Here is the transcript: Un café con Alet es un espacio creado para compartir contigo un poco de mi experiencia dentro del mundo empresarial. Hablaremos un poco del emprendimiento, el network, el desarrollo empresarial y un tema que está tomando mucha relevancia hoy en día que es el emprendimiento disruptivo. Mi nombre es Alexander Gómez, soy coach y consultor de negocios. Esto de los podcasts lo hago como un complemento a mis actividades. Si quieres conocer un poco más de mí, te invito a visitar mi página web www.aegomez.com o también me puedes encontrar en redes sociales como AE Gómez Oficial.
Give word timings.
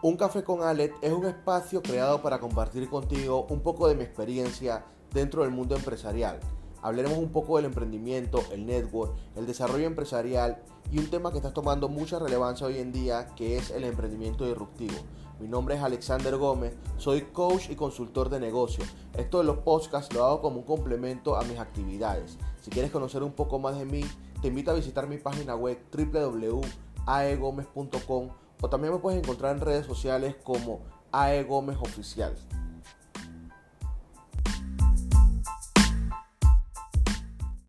Un 0.00 0.16
café 0.16 0.44
con 0.44 0.62
Alet 0.62 0.94
es 1.02 1.12
un 1.12 1.26
espacio 1.26 1.82
creado 1.82 2.22
para 2.22 2.38
compartir 2.38 2.88
contigo 2.88 3.48
un 3.50 3.58
poco 3.58 3.88
de 3.88 3.96
mi 3.96 4.04
experiencia 4.04 4.84
dentro 5.12 5.42
del 5.42 5.50
mundo 5.50 5.74
empresarial. 5.74 6.38
Hablaremos 6.82 7.18
un 7.18 7.30
poco 7.30 7.56
del 7.56 7.64
emprendimiento, 7.64 8.44
el 8.52 8.64
network, 8.64 9.16
el 9.34 9.44
desarrollo 9.44 9.88
empresarial 9.88 10.62
y 10.92 11.00
un 11.00 11.10
tema 11.10 11.32
que 11.32 11.38
está 11.38 11.52
tomando 11.52 11.88
mucha 11.88 12.20
relevancia 12.20 12.68
hoy 12.68 12.78
en 12.78 12.92
día 12.92 13.34
que 13.34 13.56
es 13.56 13.72
el 13.72 13.82
emprendimiento 13.82 14.46
disruptivo. 14.46 14.94
Mi 15.40 15.48
nombre 15.48 15.74
es 15.74 15.82
Alexander 15.82 16.36
Gómez, 16.36 16.76
soy 16.96 17.22
coach 17.22 17.68
y 17.68 17.74
consultor 17.74 18.28
de 18.28 18.38
negocios. 18.38 18.86
Esto 19.14 19.38
de 19.38 19.44
los 19.44 19.58
podcasts 19.58 20.14
lo 20.14 20.24
hago 20.24 20.40
como 20.40 20.58
un 20.58 20.64
complemento 20.64 21.34
a 21.34 21.42
mis 21.42 21.58
actividades. 21.58 22.38
Si 22.62 22.70
quieres 22.70 22.92
conocer 22.92 23.24
un 23.24 23.32
poco 23.32 23.58
más 23.58 23.76
de 23.76 23.84
mí, 23.84 24.04
te 24.42 24.46
invito 24.46 24.70
a 24.70 24.74
visitar 24.74 25.08
mi 25.08 25.18
página 25.18 25.56
web 25.56 25.76
www.aegomez.com 25.92 28.28
o 28.60 28.68
también 28.68 28.92
me 28.92 28.98
puedes 28.98 29.22
encontrar 29.22 29.54
en 29.54 29.60
redes 29.60 29.86
sociales 29.86 30.34
como 30.42 30.80
AE 31.12 31.44
Gómez 31.44 31.78
Oficial. 31.80 32.34